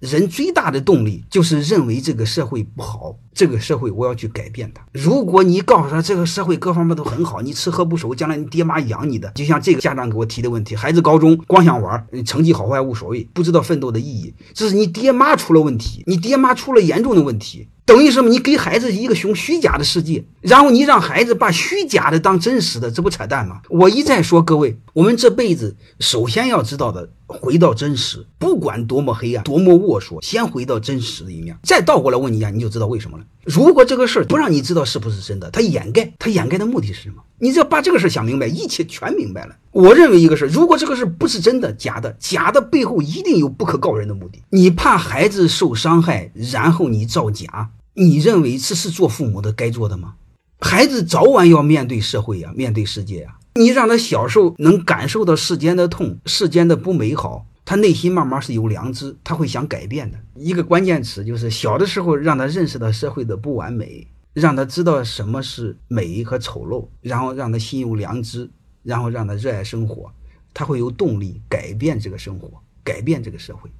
[0.00, 4.80] 人最大的动力就是认为这个社会不好，这个社会我要去改变它。
[4.92, 17.66] 如果你告诉他这个社会各方面都很好，你吃喝不愁，将来你爹妈养你的，就像这个家长给我提的问题，孩子高中光想玩，成绩好坏无所谓，不知道奋斗的意义，这是你爹妈出了问题，你爹妈出了严重的问题。
[17.84, 18.28] 等于什么？
[18.28, 23.60] 你给孩子一个熊虚假的世界，然后你让孩子把虚假的当真实的，这不扯淡吗？
[23.68, 33.24] 我一再说，各位，我们这辈子首先要知道的，回到真实，不管多么黑暗，多么龌龊，先回到真实的一面，再倒过来问你一下，你就知道为什么了。
[33.44, 37.16] 如果这个事儿不让你知道是不是真的，他掩盖，他掩盖的目的是什么？
[37.40, 39.56] 你只要把这个事儿想明白，一切全明白了。
[39.72, 44.40] 我认为一个事，如果这个事不是真的，假的，假的背后一定有不可告人的目的。
[44.50, 47.70] 你怕孩子受伤害，然后你造假。
[47.94, 50.14] 你认为这是做父母的该做的吗？
[50.60, 53.38] 孩子早晚要面对社会呀，面对世界呀。
[53.54, 60.18] 你让他小时候能感受到世间的痛，世间的不美好，他内心慢慢是有良知，他会想改变的。
[60.34, 68.50] 一个关键词就是小的时候让他认识到社会的不完美，让他知道什么是美和丑陋，然后让他心有良知，
[68.82, 70.12] 然后让他热爱生活，
[70.52, 72.50] 他会有动力改变这个生活，
[72.82, 73.70] 改变这个社会。